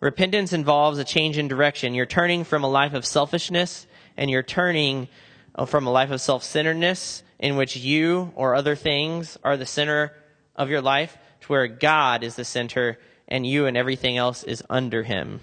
Repentance 0.00 0.52
involves 0.52 0.98
a 0.98 1.04
change 1.04 1.38
in 1.38 1.48
direction. 1.48 1.94
You're 1.94 2.04
turning 2.04 2.44
from 2.44 2.64
a 2.64 2.68
life 2.68 2.92
of 2.92 3.06
selfishness 3.06 3.86
and 4.16 4.30
you're 4.30 4.42
turning 4.42 5.08
uh, 5.54 5.64
from 5.64 5.86
a 5.86 5.90
life 5.90 6.10
of 6.10 6.20
self 6.20 6.44
centeredness 6.44 7.22
in 7.38 7.56
which 7.56 7.76
you 7.76 8.32
or 8.34 8.54
other 8.54 8.76
things 8.76 9.38
are 9.42 9.56
the 9.56 9.64
center 9.64 10.12
of 10.54 10.68
your 10.68 10.82
life 10.82 11.16
to 11.40 11.46
where 11.48 11.66
God 11.66 12.22
is 12.22 12.36
the 12.36 12.44
center 12.44 12.98
and 13.26 13.46
you 13.46 13.66
and 13.66 13.76
everything 13.76 14.18
else 14.18 14.44
is 14.44 14.62
under 14.68 15.02
him. 15.02 15.40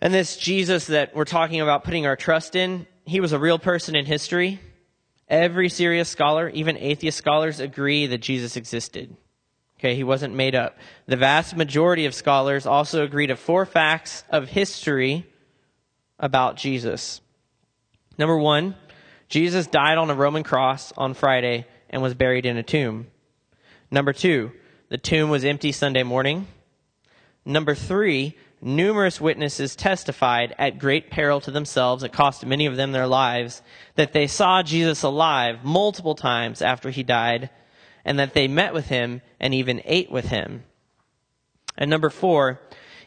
And 0.00 0.12
this 0.12 0.36
Jesus 0.36 0.86
that 0.88 1.14
we're 1.14 1.24
talking 1.24 1.60
about 1.60 1.84
putting 1.84 2.06
our 2.06 2.16
trust 2.16 2.54
in, 2.54 2.86
he 3.04 3.20
was 3.20 3.32
a 3.32 3.38
real 3.38 3.58
person 3.58 3.96
in 3.96 4.04
history. 4.04 4.60
Every 5.28 5.68
serious 5.68 6.08
scholar, 6.08 6.48
even 6.50 6.76
atheist 6.76 7.18
scholars, 7.18 7.60
agree 7.60 8.06
that 8.08 8.18
Jesus 8.18 8.56
existed. 8.56 9.16
Okay, 9.78 9.94
he 9.94 10.04
wasn't 10.04 10.34
made 10.34 10.54
up. 10.54 10.78
The 11.06 11.16
vast 11.16 11.56
majority 11.56 12.06
of 12.06 12.14
scholars 12.14 12.66
also 12.66 13.04
agree 13.04 13.26
to 13.26 13.36
four 13.36 13.66
facts 13.66 14.24
of 14.30 14.48
history 14.48 15.26
about 16.18 16.56
Jesus. 16.56 17.20
Number 18.18 18.38
one, 18.38 18.74
Jesus 19.28 19.66
died 19.66 19.98
on 19.98 20.08
a 20.08 20.14
Roman 20.14 20.44
cross 20.44 20.92
on 20.96 21.14
Friday 21.14 21.66
and 21.90 22.00
was 22.00 22.14
buried 22.14 22.46
in 22.46 22.56
a 22.56 22.62
tomb. 22.62 23.08
Number 23.90 24.12
two, 24.12 24.52
the 24.88 24.98
tomb 24.98 25.30
was 25.30 25.44
empty 25.44 25.72
Sunday 25.72 26.02
morning. 26.02 26.46
Number 27.44 27.74
three, 27.74 28.36
numerous 28.60 29.20
witnesses 29.20 29.76
testified 29.76 30.54
at 30.58 30.78
great 30.78 31.10
peril 31.10 31.40
to 31.40 31.50
themselves, 31.50 32.02
it 32.02 32.12
cost 32.12 32.46
many 32.46 32.66
of 32.66 32.76
them 32.76 32.92
their 32.92 33.06
lives, 33.06 33.62
that 33.94 34.12
they 34.12 34.26
saw 34.26 34.62
Jesus 34.62 35.02
alive 35.02 35.64
multiple 35.64 36.14
times 36.14 36.62
after 36.62 36.90
he 36.90 37.02
died. 37.02 37.50
And 38.04 38.20
that 38.20 38.34
they 38.34 38.46
met 38.46 38.72
with 38.72 38.86
him 38.86 39.20
and 39.40 39.52
even 39.52 39.82
ate 39.84 40.12
with 40.12 40.26
him. 40.26 40.62
And 41.76 41.90
number 41.90 42.08
four, 42.08 42.60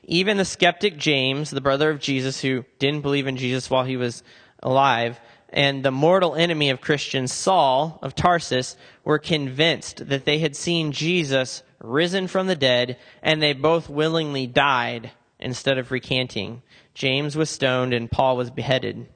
even 0.04 0.36
the 0.36 0.44
skeptic 0.44 0.98
James, 0.98 1.52
the 1.52 1.62
brother 1.62 1.90
of 1.90 2.02
Jesus 2.02 2.42
who 2.42 2.66
didn't 2.80 3.02
believe 3.02 3.26
in 3.26 3.38
Jesus 3.38 3.70
while 3.70 3.86
he 3.86 3.96
was 3.96 4.24
alive, 4.62 5.20
and 5.52 5.86
the 5.86 5.92
mortal 5.92 6.36
enemy 6.36 6.70
of 6.70 6.82
Christians, 6.82 7.34
Saul 7.34 7.98
of 8.02 8.14
Tarsus, 8.14 8.76
were 9.06 9.20
convinced 9.20 10.10
that 10.10 10.26
they 10.26 10.40
had 10.40 10.56
seen 10.56 10.92
Jesus 10.92 11.64
risen 11.82 12.28
from 12.28 12.48
the 12.48 12.56
dead, 12.56 12.98
and 13.24 13.42
they 13.42 13.54
both 13.54 13.90
willingly 13.90 14.48
died 14.48 15.12
instead 15.40 15.78
of 15.78 15.92
recanting. 15.92 16.62
James 16.94 17.36
was 17.36 17.50
stoned 17.50 17.94
and 17.94 18.12
Paul 18.12 18.38
was 18.38 18.50
beheaded. 18.52 19.08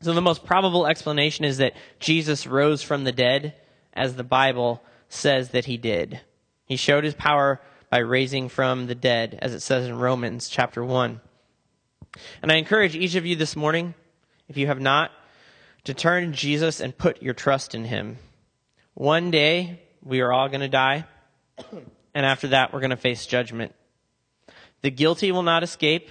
So 0.00 0.12
the 0.12 0.20
most 0.20 0.44
probable 0.44 0.86
explanation 0.86 1.44
is 1.44 1.58
that 1.58 1.74
Jesus 2.00 2.46
rose 2.46 2.82
from 2.82 3.04
the 3.04 3.12
dead, 3.12 3.54
as 3.92 4.16
the 4.16 4.24
Bible 4.24 4.82
says 5.08 5.50
that 5.50 5.66
he 5.66 5.76
did. 5.76 6.20
He 6.64 6.76
showed 6.76 7.04
his 7.04 7.14
power 7.14 7.60
by 7.90 7.98
raising 7.98 8.48
from 8.48 8.86
the 8.86 8.94
dead, 8.94 9.38
as 9.42 9.52
it 9.52 9.60
says 9.60 9.86
in 9.86 9.98
Romans 9.98 10.48
chapter 10.48 10.82
1. 10.82 11.20
And 12.42 12.50
I 12.50 12.56
encourage 12.56 12.96
each 12.96 13.14
of 13.14 13.26
you 13.26 13.36
this 13.36 13.54
morning, 13.54 13.94
if 14.48 14.56
you 14.56 14.66
have 14.66 14.80
not, 14.80 15.10
to 15.84 15.94
turn 15.94 16.30
to 16.30 16.36
Jesus 16.36 16.80
and 16.80 16.96
put 16.96 17.22
your 17.22 17.34
trust 17.34 17.74
in 17.74 17.84
him. 17.84 18.18
One 18.94 19.30
day, 19.30 19.80
we 20.02 20.20
are 20.20 20.32
all 20.32 20.48
going 20.48 20.60
to 20.60 20.68
die, 20.68 21.04
and 22.14 22.26
after 22.26 22.48
that, 22.48 22.72
we're 22.72 22.80
going 22.80 22.90
to 22.90 22.96
face 22.96 23.26
judgment. 23.26 23.74
The 24.82 24.90
guilty 24.90 25.32
will 25.32 25.42
not 25.42 25.62
escape. 25.62 26.08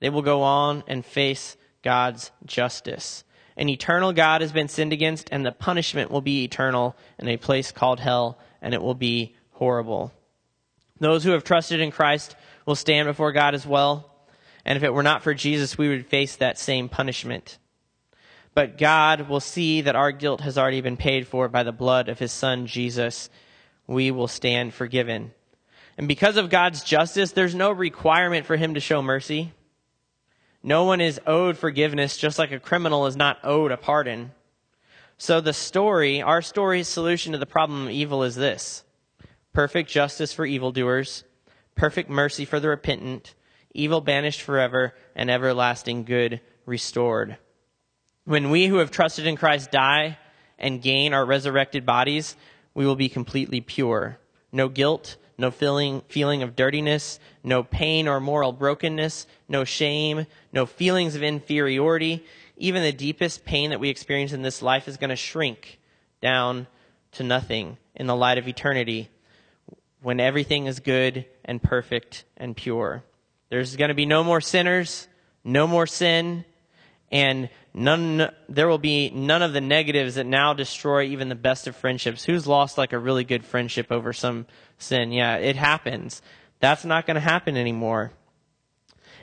They 0.00 0.10
will 0.10 0.22
go 0.22 0.42
on 0.42 0.84
and 0.86 1.04
face 1.04 1.56
God's 1.82 2.30
justice. 2.46 3.24
An 3.56 3.68
eternal 3.68 4.12
God 4.12 4.40
has 4.40 4.52
been 4.52 4.68
sinned 4.68 4.92
against, 4.92 5.28
and 5.30 5.44
the 5.44 5.52
punishment 5.52 6.10
will 6.10 6.20
be 6.20 6.44
eternal 6.44 6.96
in 7.18 7.28
a 7.28 7.36
place 7.36 7.70
called 7.70 8.00
hell, 8.00 8.38
and 8.62 8.72
it 8.72 8.82
will 8.82 8.94
be 8.94 9.36
horrible. 9.50 10.12
Those 10.98 11.24
who 11.24 11.32
have 11.32 11.44
trusted 11.44 11.80
in 11.80 11.90
Christ 11.90 12.36
will 12.64 12.76
stand 12.76 13.08
before 13.08 13.32
God 13.32 13.54
as 13.54 13.66
well. 13.66 14.08
And 14.64 14.76
if 14.76 14.84
it 14.84 14.94
were 14.94 15.02
not 15.02 15.22
for 15.22 15.34
Jesus, 15.34 15.76
we 15.76 15.88
would 15.88 16.06
face 16.06 16.36
that 16.36 16.58
same 16.58 16.88
punishment. 16.88 17.58
But 18.54 18.78
God 18.78 19.28
will 19.28 19.40
see 19.40 19.80
that 19.80 19.96
our 19.96 20.12
guilt 20.12 20.42
has 20.42 20.56
already 20.56 20.80
been 20.80 20.96
paid 20.96 21.26
for 21.26 21.48
by 21.48 21.62
the 21.62 21.72
blood 21.72 22.08
of 22.08 22.18
his 22.18 22.32
son, 22.32 22.66
Jesus. 22.66 23.28
We 23.86 24.10
will 24.10 24.28
stand 24.28 24.74
forgiven. 24.74 25.32
And 25.98 26.08
because 26.08 26.36
of 26.36 26.50
God's 26.50 26.82
justice, 26.82 27.32
there's 27.32 27.54
no 27.54 27.70
requirement 27.70 28.46
for 28.46 28.56
him 28.56 28.74
to 28.74 28.80
show 28.80 29.02
mercy. 29.02 29.52
No 30.62 30.84
one 30.84 31.00
is 31.00 31.20
owed 31.26 31.58
forgiveness, 31.58 32.16
just 32.16 32.38
like 32.38 32.52
a 32.52 32.60
criminal 32.60 33.06
is 33.06 33.16
not 33.16 33.38
owed 33.42 33.72
a 33.72 33.76
pardon. 33.76 34.32
So 35.18 35.40
the 35.40 35.52
story, 35.52 36.22
our 36.22 36.42
story's 36.42 36.88
solution 36.88 37.32
to 37.32 37.38
the 37.38 37.46
problem 37.46 37.86
of 37.86 37.92
evil 37.92 38.22
is 38.22 38.34
this 38.34 38.84
perfect 39.52 39.90
justice 39.90 40.32
for 40.32 40.46
evildoers, 40.46 41.24
perfect 41.74 42.08
mercy 42.08 42.44
for 42.44 42.58
the 42.58 42.68
repentant, 42.68 43.34
evil 43.74 44.00
banished 44.00 44.40
forever, 44.40 44.94
and 45.14 45.30
everlasting 45.30 46.04
good 46.04 46.40
restored. 46.64 47.36
When 48.24 48.50
we 48.50 48.66
who 48.66 48.76
have 48.76 48.90
trusted 48.90 49.26
in 49.26 49.36
Christ 49.36 49.70
die 49.70 50.18
and 50.58 50.80
gain 50.80 51.12
our 51.12 51.24
resurrected 51.24 51.84
bodies, 51.84 52.36
we 52.72 52.86
will 52.86 52.96
be 52.96 53.08
completely 53.08 53.60
pure. 53.60 54.18
No 54.52 54.68
guilt, 54.68 55.16
no 55.38 55.50
feeling, 55.50 56.02
feeling 56.08 56.42
of 56.42 56.56
dirtiness, 56.56 57.18
no 57.42 57.62
pain 57.62 58.08
or 58.08 58.20
moral 58.20 58.52
brokenness, 58.52 59.26
no 59.48 59.64
shame, 59.64 60.26
no 60.52 60.66
feelings 60.66 61.14
of 61.14 61.22
inferiority. 61.22 62.24
Even 62.56 62.82
the 62.82 62.92
deepest 62.92 63.44
pain 63.44 63.70
that 63.70 63.80
we 63.80 63.88
experience 63.88 64.32
in 64.32 64.42
this 64.42 64.62
life 64.62 64.88
is 64.88 64.96
going 64.96 65.10
to 65.10 65.16
shrink 65.16 65.78
down 66.20 66.66
to 67.12 67.22
nothing 67.22 67.76
in 67.94 68.06
the 68.06 68.16
light 68.16 68.38
of 68.38 68.48
eternity 68.48 69.08
when 70.02 70.20
everything 70.20 70.66
is 70.66 70.80
good 70.80 71.24
and 71.44 71.62
perfect 71.62 72.24
and 72.36 72.56
pure. 72.56 73.02
There's 73.48 73.76
going 73.76 73.88
to 73.88 73.94
be 73.94 74.06
no 74.06 74.24
more 74.24 74.40
sinners, 74.40 75.08
no 75.44 75.66
more 75.66 75.86
sin, 75.86 76.44
and 77.10 77.50
none, 77.74 78.30
there 78.48 78.68
will 78.68 78.78
be 78.78 79.10
none 79.10 79.42
of 79.42 79.52
the 79.52 79.60
negatives 79.60 80.16
that 80.16 80.26
now 80.26 80.52
destroy 80.54 81.04
even 81.04 81.28
the 81.28 81.34
best 81.34 81.66
of 81.66 81.76
friendships. 81.76 82.24
Who's 82.24 82.46
lost 82.46 82.78
like 82.78 82.92
a 82.92 82.98
really 82.98 83.24
good 83.24 83.44
friendship 83.44 83.90
over 83.90 84.12
some 84.12 84.46
sin? 84.78 85.12
Yeah, 85.12 85.36
it 85.36 85.56
happens. 85.56 86.22
That's 86.60 86.84
not 86.84 87.06
going 87.06 87.14
to 87.14 87.20
happen 87.20 87.56
anymore. 87.56 88.12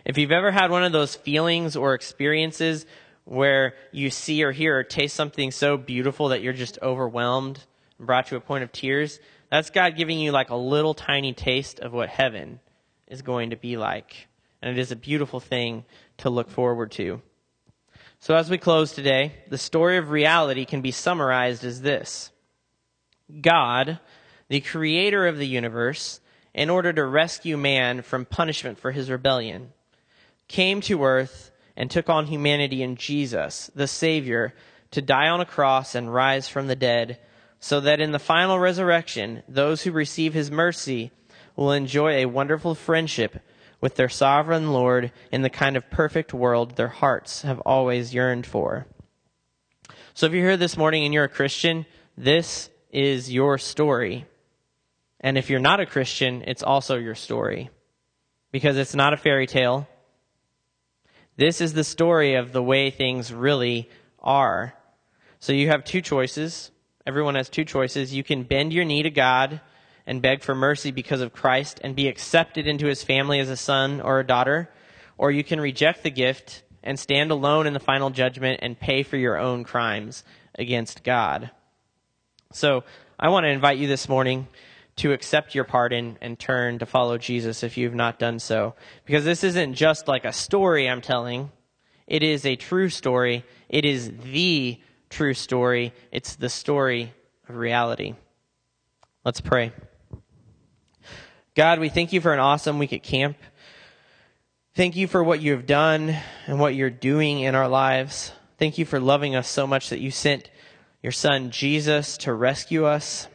If 0.06 0.18
you've 0.18 0.32
ever 0.32 0.52
had 0.52 0.72
one 0.72 0.84
of 0.84 0.92
those 0.92 1.16
feelings 1.16 1.76
or 1.76 1.94
experiences 1.94 2.86
where 3.26 3.76
you 3.92 4.10
see 4.10 4.44
or 4.44 4.52
hear 4.52 4.80
or 4.80 4.84
taste 4.84 5.16
something 5.16 5.52
so 5.52 5.78
beautiful 5.78 6.30
that 6.30 6.42
you're 6.42 6.54
just 6.54 6.80
overwhelmed 6.82 7.64
and 7.98 8.08
brought 8.08 8.28
to 8.28 8.36
a 8.36 8.42
point 8.42 8.64
of 8.64 8.72
tears, 8.72 9.20
that's 9.52 9.70
God 9.70 9.96
giving 9.96 10.20
you 10.20 10.32
like 10.32 10.50
a 10.50 10.56
little 10.56 10.94
tiny 10.94 11.34
taste 11.34 11.80
of 11.80 11.94
what 11.94 12.10
heaven 12.10 12.60
is 13.08 13.22
going 13.22 13.52
to 13.52 13.56
be 13.56 13.78
like. 13.78 14.28
And 14.62 14.72
it 14.72 14.82
is 14.82 14.92
a 14.92 14.96
beautiful 14.96 15.40
thing 15.40 15.86
to 16.18 16.30
look 16.30 16.50
forward 16.50 16.92
to. 16.94 17.22
So 18.22 18.36
as 18.36 18.50
we 18.50 18.58
close 18.58 18.92
today, 18.92 19.34
the 19.48 19.58
story 19.58 19.96
of 19.96 20.10
reality 20.10 20.66
can 20.66 20.82
be 20.82 20.92
summarized 20.92 21.64
as 21.64 21.82
this. 21.82 22.32
God, 23.42 24.00
the 24.50 24.60
creator 24.60 25.26
of 25.26 25.38
the 25.38 25.48
universe, 25.48 26.20
in 26.54 26.70
order 26.70 26.92
to 26.92 27.06
rescue 27.06 27.56
man 27.56 28.02
from 28.02 28.26
punishment 28.26 28.78
for 28.78 28.92
his 28.92 29.10
rebellion, 29.10 29.72
came 30.50 30.82
to 30.82 31.06
earth 31.06 31.52
and 31.78 31.90
took 31.90 32.10
on 32.10 32.26
humanity 32.26 32.84
in 32.84 32.98
Jesus, 32.98 33.72
the 33.74 33.88
Savior, 33.88 34.54
to 34.92 35.02
die 35.02 35.30
on 35.30 35.40
a 35.40 35.46
cross 35.46 35.96
and 35.96 36.14
rise 36.14 36.50
from 36.50 36.68
the 36.68 36.76
dead, 36.76 37.20
so 37.62 37.80
that 37.80 38.02
in 38.02 38.12
the 38.12 38.20
final 38.20 38.60
resurrection, 38.60 39.44
those 39.48 39.84
who 39.84 39.92
receive 39.94 40.34
his 40.34 40.52
mercy 40.52 41.12
will 41.56 41.72
enjoy 41.72 42.16
a 42.16 42.26
wonderful 42.26 42.76
friendship 42.76 43.40
with 43.82 43.96
their 43.96 44.10
sovereign 44.10 44.72
Lord 44.74 45.12
in 45.32 45.42
the 45.42 45.50
kind 45.50 45.78
of 45.78 45.90
perfect 45.90 46.34
world 46.34 46.76
their 46.76 46.90
hearts 46.90 47.44
have 47.44 47.60
always 47.62 48.14
yearned 48.14 48.46
for. 48.46 48.86
So 50.14 50.26
if 50.26 50.34
you're 50.34 50.44
here 50.44 50.58
this 50.58 50.78
morning 50.78 51.06
and 51.06 51.14
you're 51.14 51.26
a 51.26 51.30
Christian, 51.30 51.86
this 52.18 52.70
is 52.92 53.32
your 53.32 53.58
story. 53.58 54.26
And 55.22 55.38
if 55.38 55.50
you're 55.50 55.60
not 55.60 55.80
a 55.80 55.86
Christian, 55.86 56.44
it's 56.46 56.64
also 56.64 56.98
your 56.98 57.16
story. 57.16 57.70
Because 58.52 58.78
it's 58.78 58.96
not 58.96 59.14
a 59.14 59.18
fairy 59.18 59.48
tale. 59.48 59.88
This 61.38 61.62
is 61.62 61.74
the 61.74 61.84
story 61.84 62.36
of 62.36 62.52
the 62.52 62.64
way 62.64 62.90
things 62.90 63.32
really 63.34 63.90
are. 64.20 64.74
So 65.40 65.54
you 65.54 65.70
have 65.70 65.86
two 65.86 66.02
choices. 66.02 66.72
Everyone 67.08 67.36
has 67.36 67.48
two 67.48 67.64
choices. 67.64 68.14
You 68.14 68.24
can 68.24 68.44
bend 68.44 68.74
your 68.74 68.84
knee 68.84 69.04
to 69.04 69.10
God 69.10 69.62
and 70.10 70.24
beg 70.24 70.42
for 70.42 70.56
mercy 70.56 70.90
because 70.90 71.22
of 71.22 71.34
Christ 71.34 71.80
and 71.84 71.96
be 71.96 72.08
accepted 72.08 72.66
into 72.66 72.88
his 72.88 73.04
family 73.04 73.40
as 73.40 73.48
a 73.48 73.56
son 73.56 74.02
or 74.02 74.20
a 74.20 74.26
daughter, 74.26 74.68
or 75.20 75.30
you 75.30 75.44
can 75.44 75.62
reject 75.62 76.02
the 76.02 76.10
gift 76.10 76.64
and 76.82 77.00
stand 77.00 77.30
alone 77.30 77.68
in 77.68 77.74
the 77.74 77.80
final 77.80 78.10
judgment 78.10 78.60
and 78.64 78.80
pay 78.80 79.04
for 79.04 79.18
your 79.18 79.38
own 79.38 79.64
crimes 79.64 80.24
against 80.56 81.04
God. 81.04 81.52
So, 82.52 82.84
I 83.20 83.30
want 83.30 83.44
to 83.44 83.50
invite 83.50 83.78
you 83.78 83.86
this 83.86 84.10
morning 84.10 84.48
to 84.96 85.14
accept 85.14 85.54
your 85.54 85.64
pardon 85.64 86.18
and 86.22 86.40
turn 86.40 86.80
to 86.80 86.88
follow 86.88 87.20
Jesus 87.20 87.62
if 87.62 87.78
you've 87.78 87.94
not 87.94 88.18
done 88.18 88.40
so. 88.40 88.74
Because 89.06 89.26
this 89.26 89.44
isn't 89.44 89.76
just 89.76 90.08
like 90.08 90.26
a 90.26 90.34
story 90.34 90.90
I'm 90.90 91.02
telling. 91.02 91.52
It 92.08 92.24
is 92.24 92.48
a 92.48 92.56
true 92.56 92.90
story. 92.90 93.46
It 93.68 93.86
is 93.86 94.12
the 94.32 94.82
true 95.12 95.36
story. 95.36 95.94
It's 96.12 96.36
the 96.36 96.50
story 96.50 97.14
of 97.48 97.58
reality. 97.58 98.16
Let's 99.24 99.42
pray. 99.42 99.72
God, 101.60 101.80
we 101.80 101.90
thank 101.90 102.14
you 102.14 102.22
for 102.22 102.32
an 102.32 102.40
awesome 102.40 102.80
week 102.80 102.94
at 102.94 103.04
camp. 103.04 103.36
Thank 104.76 104.96
you 104.96 105.10
for 105.10 105.22
what 105.22 105.42
you 105.42 105.52
have 105.52 105.66
done 105.66 106.16
and 106.48 106.58
what 106.58 106.74
you're 106.74 106.90
doing 106.90 107.42
in 107.42 107.54
our 107.54 107.68
lives. 107.68 108.32
Thank 108.58 108.78
you 108.78 108.86
for 108.86 108.98
loving 108.98 109.36
us 109.36 109.50
so 109.50 109.68
much 109.68 109.90
that 109.90 110.00
you 110.00 110.10
sent 110.10 110.50
your 111.04 111.12
son 111.12 111.52
Jesus 111.52 112.16
to 112.20 112.34
rescue 112.34 112.86
us. 112.86 113.28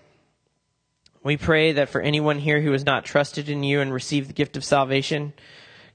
We 1.22 1.36
pray 1.36 1.72
that 1.72 1.90
for 1.90 2.00
anyone 2.00 2.38
here 2.38 2.62
who 2.62 2.72
has 2.72 2.86
not 2.86 3.04
trusted 3.04 3.50
in 3.50 3.62
you 3.62 3.82
and 3.82 3.92
received 3.92 4.30
the 4.30 4.32
gift 4.32 4.56
of 4.56 4.64
salvation, 4.64 5.34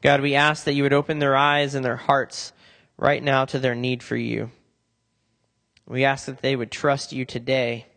God, 0.03 0.21
we 0.21 0.35
ask 0.35 0.65
that 0.65 0.73
you 0.73 0.83
would 0.83 0.93
open 0.93 1.17
their 1.17 1.35
eyes 1.35 1.73
and 1.73 1.83
their 1.83 1.95
hearts 1.95 2.53
right 2.95 3.23
now 3.23 3.45
to 3.45 3.57
their 3.57 3.73
need 3.73 4.03
for 4.03 4.15
you. 4.15 4.51
We 5.87 6.05
ask 6.05 6.27
that 6.27 6.43
they 6.43 6.55
would 6.55 6.69
trust 6.69 7.11
you 7.11 7.25
today 7.25 7.87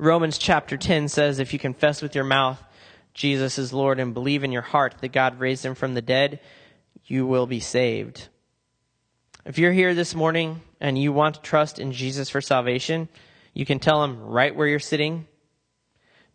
Romans 0.00 0.38
chapter 0.38 0.78
10 0.78 1.08
says, 1.08 1.38
If 1.38 1.52
you 1.52 1.58
confess 1.58 2.00
with 2.00 2.14
your 2.14 2.24
mouth 2.24 2.62
Jesus 3.12 3.58
is 3.58 3.72
Lord 3.72 4.00
and 4.00 4.14
believe 4.14 4.44
in 4.44 4.52
your 4.52 4.62
heart 4.62 4.94
that 5.00 5.12
God 5.12 5.40
raised 5.40 5.64
him 5.64 5.74
from 5.74 5.92
the 5.92 6.00
dead, 6.00 6.40
you 7.04 7.26
will 7.26 7.46
be 7.46 7.60
saved. 7.60 8.28
If 9.44 9.58
you're 9.58 9.72
here 9.72 9.94
this 9.94 10.14
morning 10.14 10.62
and 10.80 10.96
you 10.96 11.12
want 11.12 11.34
to 11.34 11.42
trust 11.42 11.78
in 11.78 11.92
Jesus 11.92 12.30
for 12.30 12.40
salvation, 12.40 13.08
you 13.52 13.66
can 13.66 13.78
tell 13.78 14.02
him 14.02 14.22
right 14.22 14.54
where 14.54 14.66
you're 14.66 14.78
sitting. 14.78 15.26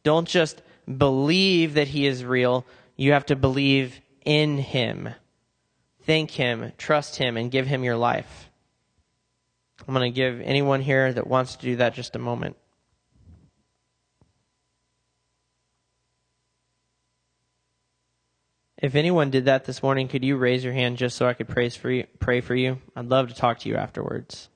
Don't 0.03 0.27
just 0.27 0.61
believe 0.85 1.75
that 1.75 1.87
he 1.87 2.05
is 2.05 2.23
real, 2.23 2.65
you 2.95 3.13
have 3.13 3.25
to 3.27 3.35
believe 3.35 3.99
in 4.25 4.59
him. 4.59 5.09
Thank 6.03 6.29
him, 6.31 6.71
trust 6.77 7.15
him, 7.15 7.35
and 7.35 7.49
give 7.49 7.65
him 7.65 7.83
your 7.83 7.97
life. 7.97 8.49
I'm 9.87 9.93
going 9.93 10.11
to 10.11 10.15
give 10.15 10.39
anyone 10.41 10.81
here 10.81 11.11
that 11.11 11.25
wants 11.25 11.55
to 11.55 11.65
do 11.65 11.77
that 11.77 11.95
just 11.95 12.15
a 12.15 12.19
moment. 12.19 12.57
If 18.85 18.93
anyone 18.93 19.31
did 19.31 19.45
that 19.45 19.65
this 19.65 19.81
morning, 19.81 20.07
could 20.07 20.23
you 20.23 20.37
raise 20.37 20.63
your 20.63 20.71
hand 20.71 20.99
just 20.99 21.17
so 21.17 21.25
I 21.25 21.33
could 21.33 21.47
praise 21.47 21.75
for 21.75 21.89
you, 21.89 22.05
pray 22.19 22.39
for 22.39 22.53
you? 22.53 22.77
I'd 22.95 23.09
love 23.09 23.29
to 23.29 23.33
talk 23.33 23.57
to 23.61 23.69
you 23.69 23.77
afterwards. 23.77 24.47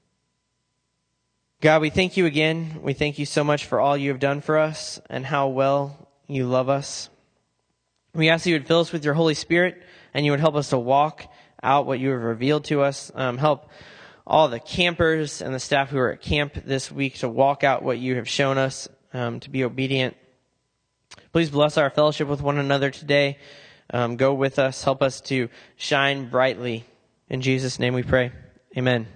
God, 1.61 1.81
we 1.81 1.89
thank 1.89 2.15
you 2.15 2.27
again. 2.27 2.81
We 2.83 2.93
thank 2.93 3.17
you 3.17 3.25
so 3.25 3.43
much 3.43 3.65
for 3.65 3.79
all 3.79 3.97
you 3.97 4.11
have 4.11 4.19
done 4.19 4.41
for 4.41 4.59
us 4.59 5.01
and 5.09 5.25
how 5.25 5.47
well 5.47 6.07
you 6.27 6.45
love 6.45 6.69
us. 6.69 7.09
We 8.13 8.29
ask 8.29 8.43
that 8.43 8.51
you 8.51 8.55
would 8.57 8.67
fill 8.67 8.81
us 8.81 8.91
with 8.91 9.03
your 9.03 9.15
Holy 9.15 9.33
Spirit 9.33 9.81
and 10.13 10.23
you 10.23 10.31
would 10.31 10.41
help 10.41 10.53
us 10.53 10.69
to 10.69 10.77
walk 10.77 11.25
out 11.63 11.87
what 11.87 11.97
you 11.97 12.11
have 12.11 12.21
revealed 12.21 12.65
to 12.65 12.83
us. 12.83 13.11
Um, 13.15 13.39
help 13.39 13.71
all 14.27 14.47
the 14.47 14.59
campers 14.59 15.41
and 15.41 15.55
the 15.55 15.59
staff 15.59 15.89
who 15.89 15.97
are 15.97 16.11
at 16.11 16.21
camp 16.21 16.53
this 16.53 16.91
week 16.91 17.17
to 17.17 17.27
walk 17.27 17.63
out 17.63 17.81
what 17.81 17.97
you 17.97 18.17
have 18.17 18.29
shown 18.29 18.59
us, 18.59 18.87
um, 19.11 19.39
to 19.39 19.49
be 19.49 19.63
obedient. 19.63 20.15
Please 21.33 21.49
bless 21.49 21.79
our 21.79 21.89
fellowship 21.89 22.27
with 22.27 22.43
one 22.43 22.59
another 22.59 22.91
today. 22.91 23.39
Um, 23.91 24.15
go 24.15 24.33
with 24.33 24.59
us. 24.59 24.83
Help 24.83 25.01
us 25.01 25.21
to 25.21 25.49
shine 25.77 26.29
brightly. 26.29 26.85
In 27.29 27.41
Jesus' 27.41 27.79
name 27.79 27.93
we 27.93 28.03
pray. 28.03 28.31
Amen. 28.77 29.07